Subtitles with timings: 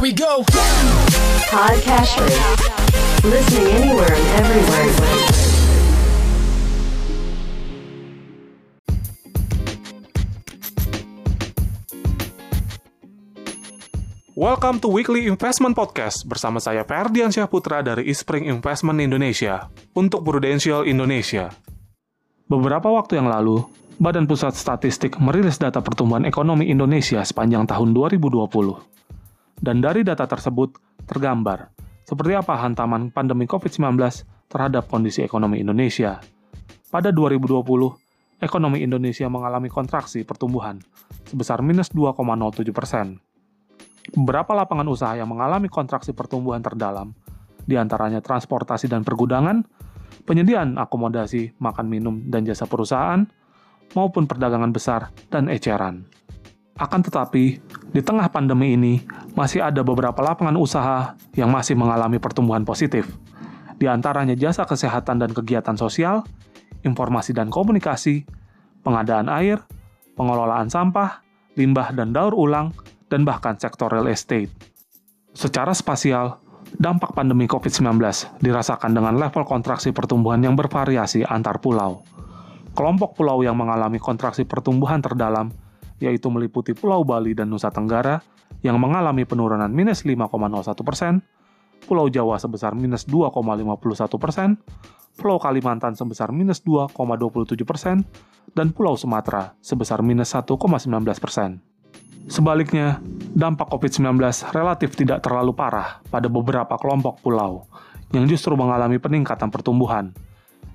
[0.00, 0.40] Here we go.
[1.52, 2.32] Podcasters.
[3.20, 4.88] Listening anywhere and everywhere.
[14.32, 20.88] Welcome to Weekly Investment Podcast bersama saya Ferdian Syahputra dari Ispring Investment Indonesia untuk Prudential
[20.88, 21.52] Indonesia.
[22.48, 23.68] Beberapa waktu yang lalu,
[24.00, 28.88] Badan Pusat Statistik merilis data pertumbuhan ekonomi Indonesia sepanjang tahun 2020.
[29.60, 31.68] Dan dari data tersebut tergambar
[32.08, 34.00] seperti apa hantaman pandemi COVID-19
[34.50, 36.18] terhadap kondisi ekonomi Indonesia.
[36.90, 37.62] Pada 2020,
[38.42, 40.82] ekonomi Indonesia mengalami kontraksi pertumbuhan
[41.28, 43.20] sebesar minus 2,07 persen
[44.14, 47.14] beberapa lapangan usaha yang mengalami kontraksi pertumbuhan terdalam,
[47.62, 49.62] di antaranya transportasi dan pergudangan,
[50.26, 53.22] penyediaan akomodasi, makan minum, dan jasa perusahaan,
[53.94, 56.06] maupun perdagangan besar dan eceran.
[56.80, 59.02] Akan tetapi, di tengah pandemi ini,
[59.34, 63.10] masih ada beberapa lapangan usaha yang masih mengalami pertumbuhan positif,
[63.82, 66.22] di antaranya jasa kesehatan dan kegiatan sosial,
[66.86, 68.22] informasi dan komunikasi,
[68.86, 69.58] pengadaan air,
[70.14, 71.24] pengelolaan sampah,
[71.58, 72.70] limbah dan daur ulang,
[73.10, 74.52] dan bahkan sektor real estate.
[75.34, 76.38] Secara spasial,
[76.78, 77.98] dampak pandemi COVID-19
[78.38, 82.06] dirasakan dengan level kontraksi pertumbuhan yang bervariasi antar pulau.
[82.70, 85.50] Kelompok pulau yang mengalami kontraksi pertumbuhan terdalam,
[86.00, 88.24] yaitu meliputi Pulau Bali dan Nusa Tenggara,
[88.66, 90.26] yang mengalami penurunan minus 5,01
[90.82, 91.22] persen,
[91.86, 94.58] Pulau Jawa sebesar minus 2,51 persen,
[95.16, 98.04] Pulau Kalimantan sebesar minus 2,27 persen,
[98.52, 100.56] dan Pulau Sumatera sebesar minus 1,19
[101.20, 101.60] persen.
[102.28, 103.00] Sebaliknya,
[103.32, 104.20] dampak COVID-19
[104.52, 107.64] relatif tidak terlalu parah pada beberapa kelompok pulau
[108.12, 110.12] yang justru mengalami peningkatan pertumbuhan,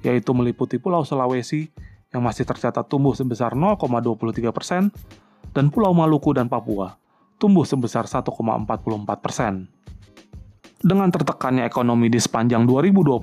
[0.01, 1.69] yaitu meliputi Pulau Sulawesi
[2.15, 4.87] yang masih tercatat tumbuh sebesar 0,23 persen,
[5.51, 6.95] dan Pulau Maluku dan Papua
[7.35, 8.31] tumbuh sebesar 1,44
[9.19, 9.67] persen.
[10.79, 13.19] Dengan tertekannya ekonomi di sepanjang 2020,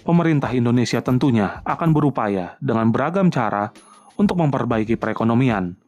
[0.00, 3.68] pemerintah Indonesia tentunya akan berupaya dengan beragam cara
[4.16, 5.76] untuk memperbaiki perekonomian–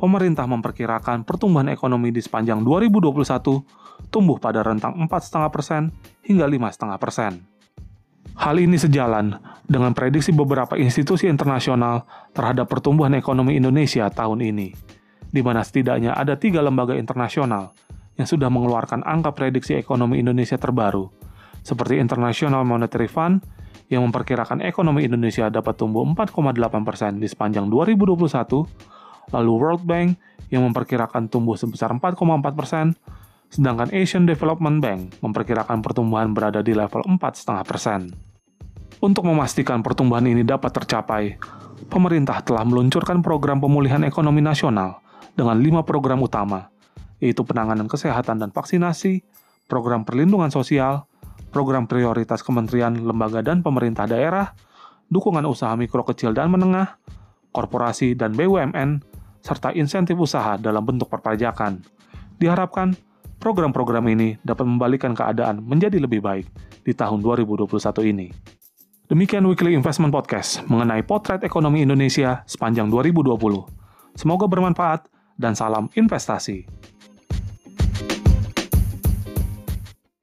[0.00, 8.40] pemerintah memperkirakan pertumbuhan ekonomi di sepanjang 2021 tumbuh pada rentang 4,5% hingga 5,5%.
[8.40, 9.36] Hal ini sejalan
[9.70, 12.02] dengan prediksi beberapa institusi internasional
[12.34, 14.74] terhadap pertumbuhan ekonomi Indonesia tahun ini,
[15.30, 17.70] di mana setidaknya ada tiga lembaga internasional
[18.18, 21.06] yang sudah mengeluarkan angka prediksi ekonomi Indonesia terbaru,
[21.62, 23.46] seperti International Monetary Fund
[23.86, 28.66] yang memperkirakan ekonomi Indonesia dapat tumbuh 4,8% di sepanjang 2021,
[29.30, 30.18] lalu World Bank
[30.50, 32.18] yang memperkirakan tumbuh sebesar 4,4
[32.58, 32.98] persen,
[33.46, 38.29] sedangkan Asian Development Bank memperkirakan pertumbuhan berada di level 4,5 persen.
[39.00, 41.40] Untuk memastikan pertumbuhan ini dapat tercapai,
[41.88, 45.00] pemerintah telah meluncurkan program pemulihan ekonomi nasional
[45.32, 46.68] dengan lima program utama,
[47.16, 49.24] yaitu penanganan kesehatan dan vaksinasi,
[49.72, 51.08] program perlindungan sosial,
[51.48, 54.52] program prioritas kementerian, lembaga, dan pemerintah daerah,
[55.08, 57.00] dukungan usaha mikro kecil dan menengah,
[57.56, 59.00] korporasi dan BUMN,
[59.40, 61.80] serta insentif usaha dalam bentuk perpajakan.
[62.36, 62.92] Diharapkan,
[63.40, 66.44] program-program ini dapat membalikan keadaan menjadi lebih baik
[66.84, 67.64] di tahun 2021
[68.04, 68.59] ini.
[69.10, 73.42] Demikian Weekly Investment Podcast mengenai potret ekonomi Indonesia sepanjang 2020.
[74.14, 76.62] Semoga bermanfaat dan salam investasi.